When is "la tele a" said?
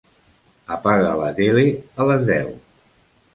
1.19-2.09